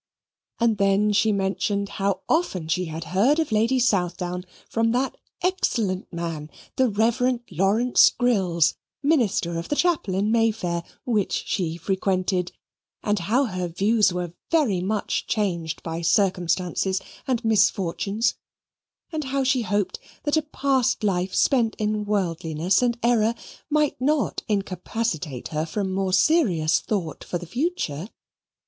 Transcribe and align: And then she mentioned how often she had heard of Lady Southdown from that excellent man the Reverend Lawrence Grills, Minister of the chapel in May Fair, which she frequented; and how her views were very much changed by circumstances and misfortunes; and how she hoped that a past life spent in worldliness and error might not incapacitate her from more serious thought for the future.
And 0.59 0.79
then 0.79 1.13
she 1.13 1.31
mentioned 1.31 1.87
how 1.99 2.21
often 2.27 2.67
she 2.67 2.85
had 2.85 3.03
heard 3.13 3.37
of 3.37 3.51
Lady 3.51 3.77
Southdown 3.77 4.45
from 4.67 4.93
that 4.93 5.15
excellent 5.43 6.11
man 6.11 6.49
the 6.75 6.89
Reverend 6.89 7.41
Lawrence 7.51 8.09
Grills, 8.09 8.73
Minister 9.03 9.59
of 9.59 9.69
the 9.69 9.75
chapel 9.75 10.15
in 10.15 10.31
May 10.31 10.49
Fair, 10.49 10.81
which 11.05 11.43
she 11.45 11.77
frequented; 11.77 12.51
and 13.03 13.19
how 13.29 13.45
her 13.45 13.67
views 13.67 14.11
were 14.11 14.33
very 14.49 14.81
much 14.81 15.27
changed 15.27 15.83
by 15.83 16.01
circumstances 16.01 16.99
and 17.27 17.45
misfortunes; 17.45 18.33
and 19.11 19.25
how 19.25 19.43
she 19.43 19.61
hoped 19.61 19.99
that 20.23 20.35
a 20.35 20.41
past 20.41 21.03
life 21.03 21.35
spent 21.35 21.75
in 21.75 22.05
worldliness 22.05 22.81
and 22.81 22.97
error 23.03 23.35
might 23.69 24.01
not 24.01 24.41
incapacitate 24.47 25.49
her 25.49 25.63
from 25.63 25.93
more 25.93 26.11
serious 26.11 26.79
thought 26.79 27.23
for 27.23 27.37
the 27.37 27.45
future. 27.45 28.09